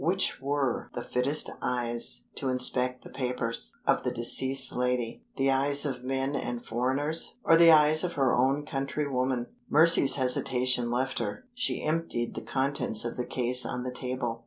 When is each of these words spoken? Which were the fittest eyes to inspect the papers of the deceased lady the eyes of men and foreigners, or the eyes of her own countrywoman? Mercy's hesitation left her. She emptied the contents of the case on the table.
Which 0.03 0.41
were 0.41 0.89
the 0.95 1.03
fittest 1.03 1.51
eyes 1.61 2.23
to 2.33 2.49
inspect 2.49 3.03
the 3.03 3.11
papers 3.11 3.75
of 3.85 4.01
the 4.03 4.09
deceased 4.09 4.73
lady 4.73 5.21
the 5.35 5.51
eyes 5.51 5.85
of 5.85 6.03
men 6.03 6.35
and 6.35 6.65
foreigners, 6.65 7.35
or 7.43 7.55
the 7.55 7.71
eyes 7.71 8.03
of 8.03 8.13
her 8.13 8.33
own 8.35 8.65
countrywoman? 8.65 9.45
Mercy's 9.69 10.15
hesitation 10.15 10.89
left 10.89 11.19
her. 11.19 11.43
She 11.53 11.83
emptied 11.83 12.33
the 12.33 12.41
contents 12.41 13.05
of 13.05 13.15
the 13.15 13.27
case 13.27 13.63
on 13.63 13.83
the 13.83 13.93
table. 13.93 14.39